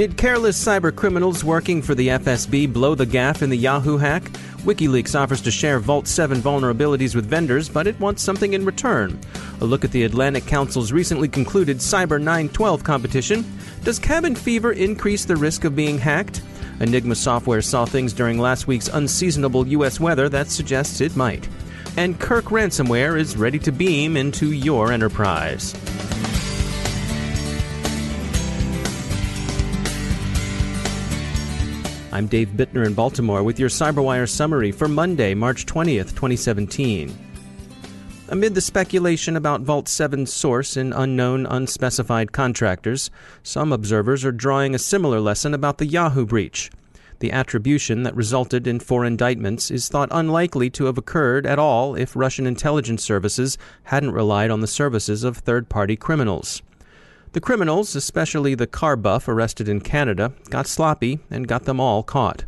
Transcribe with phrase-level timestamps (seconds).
[0.00, 4.22] Did careless cyber criminals working for the FSB blow the gaff in the Yahoo hack?
[4.64, 9.20] WikiLeaks offers to share Vault 7 vulnerabilities with vendors, but it wants something in return.
[9.60, 13.44] A look at the Atlantic Council's recently concluded Cyber 912 competition.
[13.84, 16.40] Does cabin fever increase the risk of being hacked?
[16.80, 20.00] Enigma Software saw things during last week's unseasonable U.S.
[20.00, 21.46] weather that suggests it might.
[21.98, 25.74] And Kirk Ransomware is ready to beam into your enterprise.
[32.12, 37.16] I'm Dave Bittner in Baltimore with your CyberWire summary for Monday, March 20th, 2017.
[38.30, 43.12] Amid the speculation about Vault 7's source in unknown, unspecified contractors,
[43.44, 46.72] some observers are drawing a similar lesson about the Yahoo breach.
[47.20, 51.94] The attribution that resulted in four indictments is thought unlikely to have occurred at all
[51.94, 56.60] if Russian intelligence services hadn't relied on the services of third party criminals.
[57.32, 62.02] The criminals, especially the car buff arrested in Canada, got sloppy and got them all
[62.02, 62.44] caught.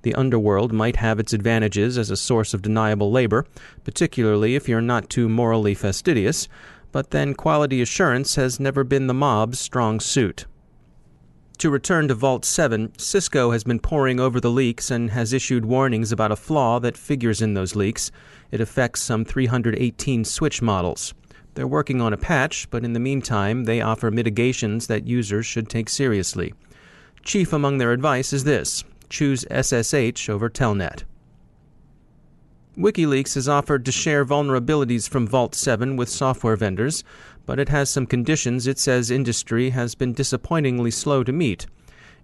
[0.00, 3.44] The underworld might have its advantages as a source of deniable labor,
[3.84, 6.48] particularly if you're not too morally fastidious,
[6.92, 10.46] but then quality assurance has never been the mob's strong suit.
[11.58, 15.66] To return to Vault 7, Cisco has been poring over the leaks and has issued
[15.66, 18.10] warnings about a flaw that figures in those leaks.
[18.50, 21.12] It affects some 318 switch models.
[21.56, 25.70] They're working on a patch, but in the meantime, they offer mitigations that users should
[25.70, 26.52] take seriously.
[27.24, 31.04] Chief among their advice is this choose SSH over Telnet.
[32.76, 37.02] WikiLeaks has offered to share vulnerabilities from Vault 7 with software vendors,
[37.46, 41.64] but it has some conditions it says industry has been disappointingly slow to meet.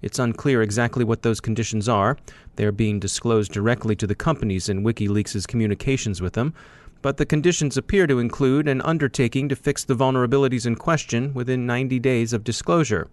[0.02, 2.18] It's unclear exactly what those conditions are.
[2.56, 6.52] They're being disclosed directly to the companies in WikiLeaks' communications with them,
[7.02, 11.66] but the conditions appear to include an undertaking to fix the vulnerabilities in question within
[11.66, 13.08] 90 days of disclosure.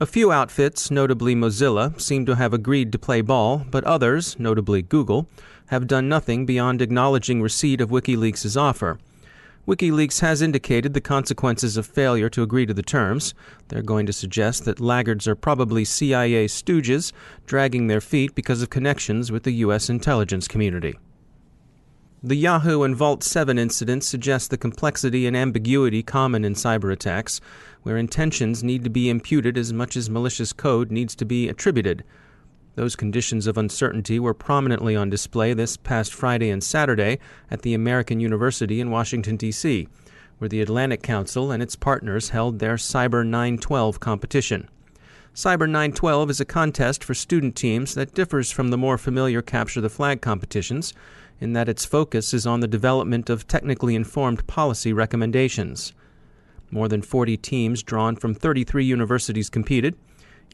[0.00, 4.82] A few outfits, notably Mozilla, seem to have agreed to play ball, but others, notably
[4.82, 5.28] Google,
[5.66, 8.98] have done nothing beyond acknowledging receipt of WikiLeaks' offer.
[9.66, 13.32] WikiLeaks has indicated the consequences of failure to agree to the terms.
[13.68, 17.12] They're going to suggest that laggards are probably CIA stooges,
[17.46, 19.88] dragging their feet because of connections with the U.S.
[19.88, 20.98] intelligence community.
[22.24, 27.40] The Yahoo and Vault 7 incidents suggest the complexity and ambiguity common in cyber attacks,
[27.82, 32.04] where intentions need to be imputed as much as malicious code needs to be attributed.
[32.76, 37.18] Those conditions of uncertainty were prominently on display this past Friday and Saturday
[37.50, 39.88] at the American University in Washington, D.C.,
[40.38, 44.68] where the Atlantic Council and its partners held their Cyber 912 competition.
[45.34, 49.80] Cyber 912 is a contest for student teams that differs from the more familiar Capture
[49.80, 50.92] the Flag competitions
[51.40, 55.94] in that its focus is on the development of technically informed policy recommendations.
[56.70, 59.96] More than 40 teams drawn from 33 universities competed.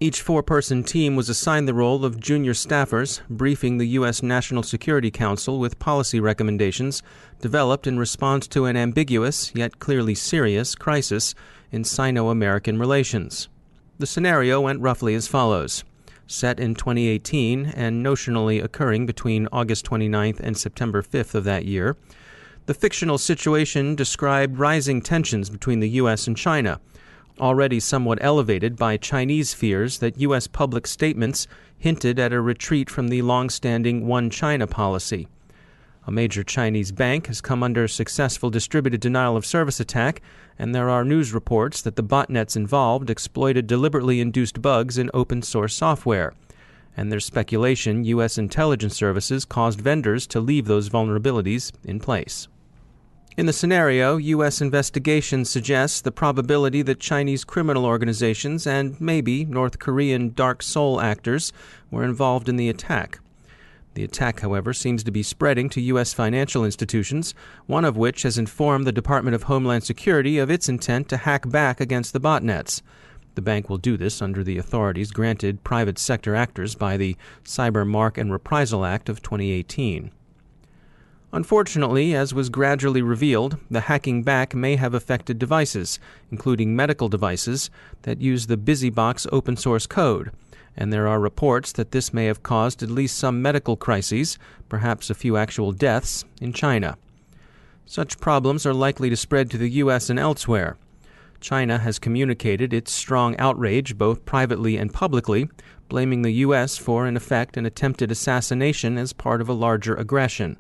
[0.01, 4.23] Each four person team was assigned the role of junior staffers, briefing the U.S.
[4.23, 7.03] National Security Council with policy recommendations
[7.41, 11.35] developed in response to an ambiguous, yet clearly serious, crisis
[11.73, 13.49] in Sino American relations.
[13.99, 15.83] The scenario went roughly as follows
[16.29, 21.97] set in 2018 and notionally occurring between August 29th and September 5th of that year.
[22.67, 26.27] The fictional situation described rising tensions between the U.S.
[26.27, 26.81] and China,
[27.41, 30.47] already somewhat elevated by Chinese fears that U.S.
[30.47, 31.49] public statements
[31.79, 35.29] hinted at a retreat from the long standing One China policy.
[36.09, 40.23] A major Chinese bank has come under a successful distributed denial of service attack,
[40.59, 45.43] and there are news reports that the botnets involved exploited deliberately induced bugs in open
[45.43, 46.33] source software.
[46.97, 48.39] And there's speculation U.S.
[48.39, 52.49] intelligence services caused vendors to leave those vulnerabilities in place.
[53.37, 54.63] In the scenario, U.S.
[54.63, 61.53] investigation suggests the probability that Chinese criminal organizations and maybe North Korean DarkSeoul actors
[61.91, 63.19] were involved in the attack.
[63.99, 66.13] The attack, however, seems to be spreading to U.S.
[66.13, 67.35] financial institutions,
[67.67, 71.49] one of which has informed the Department of Homeland Security of its intent to hack
[71.49, 72.81] back against the botnets.
[73.35, 77.85] The bank will do this under the authorities granted private sector actors by the Cyber
[77.85, 80.13] Marque and Reprisal Act of 2018.
[81.33, 85.99] Unfortunately, as was gradually revealed, the hacking back may have affected devices,
[86.31, 87.69] including medical devices,
[88.03, 90.31] that use the BusyBox open source code,
[90.79, 94.39] and there are reports that this may have caused at least some medical crises,
[94.69, 96.97] perhaps a few actual deaths, in China.
[97.85, 100.09] Such problems are likely to spread to the U.S.
[100.09, 100.77] and elsewhere.
[101.41, 105.49] China has communicated its strong outrage both privately and publicly,
[105.89, 106.77] blaming the U.S.
[106.77, 110.57] for, in effect, an attempted assassination as part of a larger aggression.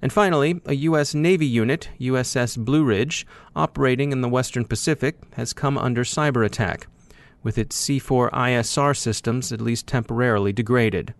[0.00, 1.14] And finally, a U.S.
[1.14, 6.86] Navy unit, USS Blue Ridge, operating in the Western Pacific, has come under cyber attack,
[7.44, 11.14] with its C 4 ISR systems at least temporarily degraded.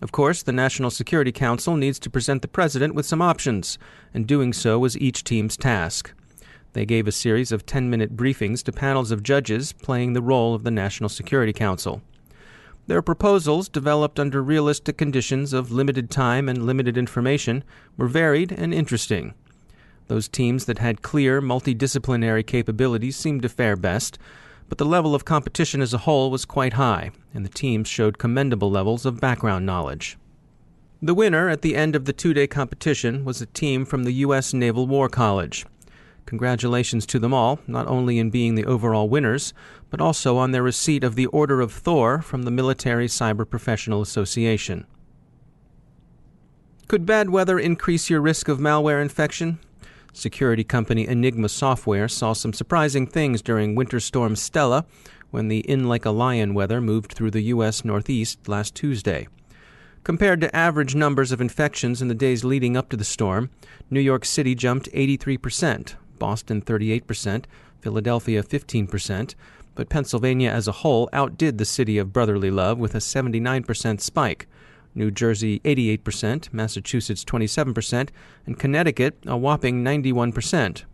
[0.00, 3.78] Of course, the National Security Council needs to present the President with some options,
[4.14, 6.14] and doing so was each team's task.
[6.72, 10.54] They gave a series of 10 minute briefings to panels of judges playing the role
[10.54, 12.00] of the National Security Council.
[12.86, 17.62] Their proposals, developed under realistic conditions of limited time and limited information,
[17.96, 19.34] were varied and interesting.
[20.08, 24.18] Those teams that had clear multidisciplinary capabilities seemed to fare best,
[24.68, 28.18] but the level of competition as a whole was quite high, and the teams showed
[28.18, 30.16] commendable levels of background knowledge.
[31.00, 34.12] The winner at the end of the two day competition was a team from the
[34.26, 34.54] U.S.
[34.54, 35.66] Naval War College.
[36.26, 39.52] Congratulations to them all, not only in being the overall winners,
[39.90, 44.00] but also on their receipt of the Order of Thor from the Military Cyber Professional
[44.00, 44.86] Association.
[46.88, 49.58] Could bad weather increase your risk of malware infection?
[50.12, 54.84] Security company Enigma Software saw some surprising things during Winter Storm Stella
[55.30, 57.84] when the in like a lion weather moved through the U.S.
[57.84, 59.26] Northeast last Tuesday.
[60.04, 63.50] Compared to average numbers of infections in the days leading up to the storm,
[63.88, 67.44] New York City jumped 83%, Boston 38%,
[67.80, 69.34] Philadelphia 15%,
[69.74, 74.46] but Pennsylvania as a whole outdid the city of brotherly love with a 79% spike.
[74.94, 78.08] New Jersey 88%, Massachusetts 27%,
[78.46, 80.84] and Connecticut a whopping 91%.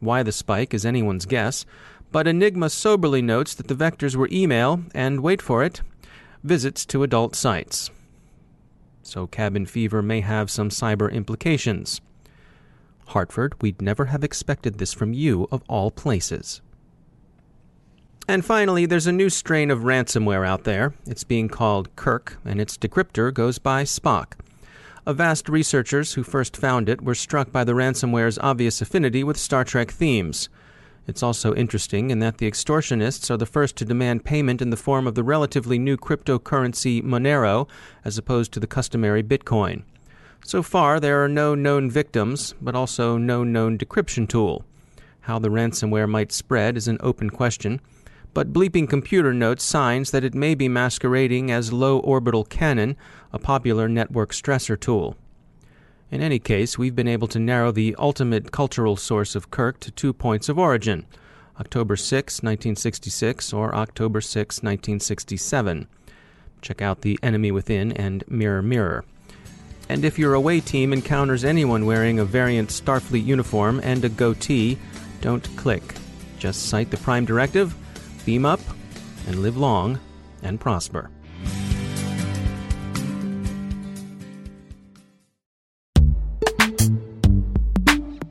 [0.00, 1.66] Why the spike is anyone's guess,
[2.10, 5.82] but Enigma soberly notes that the vectors were email and, wait for it,
[6.42, 7.90] visits to adult sites.
[9.02, 12.00] So cabin fever may have some cyber implications.
[13.08, 16.60] Hartford, we'd never have expected this from you of all places.
[18.30, 20.92] And finally, there's a new strain of ransomware out there.
[21.06, 24.34] It's being called Kirk, and its decryptor goes by Spock.
[25.06, 29.64] Avast researchers who first found it were struck by the ransomware's obvious affinity with Star
[29.64, 30.50] Trek themes.
[31.06, 34.76] It's also interesting in that the extortionists are the first to demand payment in the
[34.76, 37.66] form of the relatively new cryptocurrency Monero,
[38.04, 39.84] as opposed to the customary Bitcoin.
[40.44, 44.66] So far, there are no known victims, but also no known decryption tool.
[45.22, 47.80] How the ransomware might spread is an open question
[48.38, 52.96] but Bleeping Computer notes signs that it may be masquerading as Low Orbit Ion Cannon,
[53.32, 55.16] a popular network stressor tool.
[56.12, 59.90] In any case, we've been able to narrow the ultimate cultural source of Kirk to
[59.90, 61.04] two points of origin
[61.58, 65.88] October 6, 1966, or October 6, 1967.
[66.62, 69.04] Check out The Enemy Within and Mirror Mirror.
[69.88, 74.78] And if your away team encounters anyone wearing a variant Starfleet uniform and a goatee,
[75.22, 75.96] don't click.
[76.38, 77.74] Just cite the Prime Directive
[78.28, 78.60] beam up,
[79.26, 79.98] and live long
[80.42, 81.08] and prosper.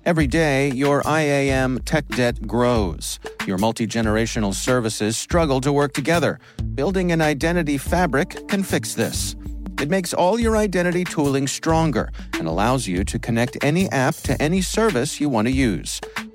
[0.06, 3.20] Every day, your IAM tech debt grows.
[3.48, 6.40] Your multi generational services struggle to work together.
[6.76, 9.36] Building an identity fabric can fix this.
[9.82, 14.40] It makes all your identity tooling stronger and allows you to connect any app to
[14.40, 16.00] any service you want to use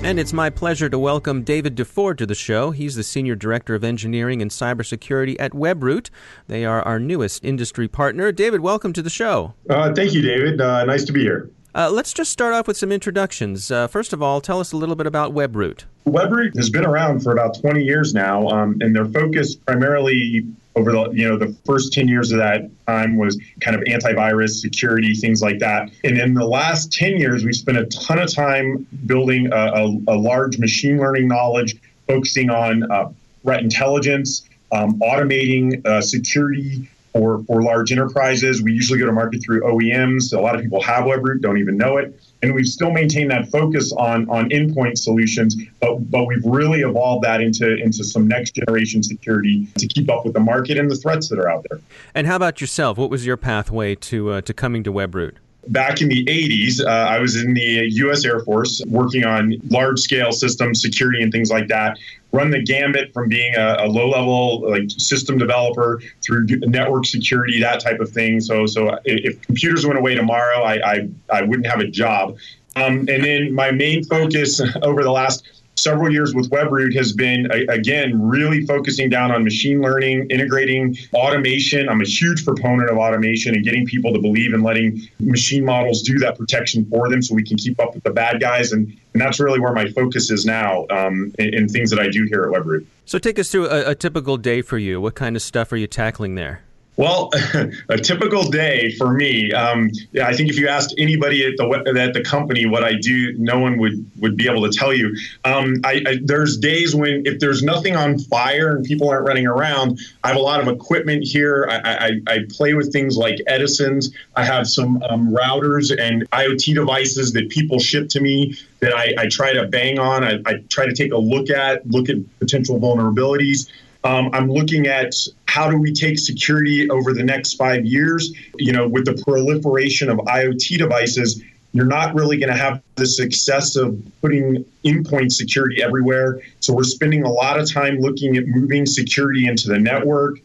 [0.00, 2.70] And it's my pleasure to welcome David Dufour to the show.
[2.70, 6.08] He's the Senior Director of Engineering and Cybersecurity at Webroot.
[6.46, 8.30] They are our newest industry partner.
[8.32, 9.54] David, welcome to the show.
[9.68, 10.60] Uh, thank you, David.
[10.60, 11.50] Uh, nice to be here.
[11.74, 13.70] Uh, let's just start off with some introductions.
[13.70, 15.84] Uh, first of all, tell us a little bit about Webroot.
[16.06, 20.46] Webroot has been around for about 20 years now, um, and they're focused primarily
[20.78, 24.60] over the you know the first 10 years of that time was kind of antivirus
[24.60, 25.90] security things like that.
[26.04, 29.84] And in the last 10 years we've spent a ton of time building a, a,
[30.08, 33.10] a large machine learning knowledge focusing on uh,
[33.42, 39.42] threat intelligence um, automating uh, security for, for large enterprises we usually go to market
[39.42, 42.90] through oems a lot of people have webroot don't even know it and we've still
[42.90, 48.04] maintained that focus on on endpoint solutions, but but we've really evolved that into into
[48.04, 51.48] some next generation security to keep up with the market and the threats that are
[51.48, 51.80] out there.
[52.14, 52.98] And how about yourself?
[52.98, 55.34] What was your pathway to uh, to coming to Webroot?
[55.68, 58.24] Back in the 80s, uh, I was in the U.S.
[58.24, 61.98] Air Force working on large scale systems, security, and things like that
[62.32, 67.60] run the gambit from being a, a low level like system developer through network security,
[67.60, 68.40] that type of thing.
[68.40, 72.36] So so if computers went away tomorrow, I I, I wouldn't have a job.
[72.76, 77.48] Um, and then my main focus over the last several years with WebRoot has been,
[77.68, 81.88] again, really focusing down on machine learning, integrating automation.
[81.88, 86.02] I'm a huge proponent of automation and getting people to believe in letting machine models
[86.02, 88.72] do that protection for them so we can keep up with the bad guys.
[88.72, 92.08] And, and that's really where my focus is now um, in, in, things that I
[92.08, 92.86] do here at WebRoot.
[93.04, 95.00] So take us through a, a typical day for you.
[95.00, 96.62] What kind of stuff are you tackling there?
[96.98, 97.30] Well,
[97.88, 99.52] a typical day for me.
[99.52, 99.88] Um,
[100.20, 103.60] I think if you asked anybody at the at the company what I do, no
[103.60, 105.16] one would would be able to tell you.
[105.44, 109.46] Um, I, I, there's days when if there's nothing on fire and people aren't running
[109.46, 111.68] around, I have a lot of equipment here.
[111.70, 114.12] I, I, I play with things like Edison's.
[114.34, 119.28] I have some um, routers and IoT devices that people ship to me that I,
[119.28, 120.24] try to bang on.
[120.24, 123.68] I try to take a look at, look at potential vulnerabilities.
[124.04, 125.14] Um, I'm looking at
[125.46, 128.32] how do we take security over the next five years.
[128.56, 133.06] You know, with the proliferation of IoT devices, you're not really going to have the
[133.06, 136.40] success of putting endpoint security everywhere.
[136.60, 140.38] So we're spending a lot of time looking at moving security into the network.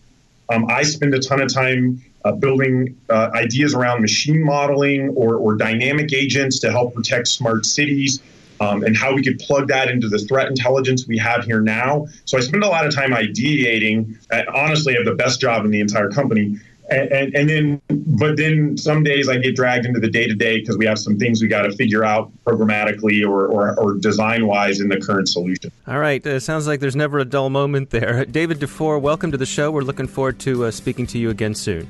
[0.49, 5.35] Um, I spend a ton of time uh, building uh, ideas around machine modeling or,
[5.35, 8.21] or dynamic agents to help protect smart cities
[8.59, 12.05] um, and how we could plug that into the threat intelligence we have here now.
[12.25, 14.17] So I spend a lot of time ideating.
[14.31, 16.57] I honestly, have the best job in the entire company.
[16.89, 20.35] And, and, and, then, but then some days I get dragged into the day to
[20.35, 23.93] day because we have some things we got to figure out programmatically or, or, or
[23.93, 25.71] design wise in the current solution.
[25.87, 26.25] All right.
[26.25, 28.25] Uh, sounds like there's never a dull moment there.
[28.31, 29.71] David Dufour, welcome to the show.
[29.71, 31.89] We're looking forward to uh, speaking to you again soon.